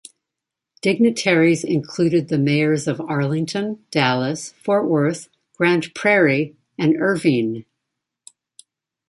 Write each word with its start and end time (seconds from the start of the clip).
Dignitaries 0.81 1.63
included 1.63 2.27
the 2.27 2.39
mayors 2.39 2.87
of 2.87 2.99
Arlington, 2.99 3.85
Dallas, 3.91 4.51
Fort 4.53 4.87
Worth, 4.89 5.29
Grand 5.53 5.93
Prairie, 5.93 6.55
and 6.75 6.95
Irving. 6.97 7.65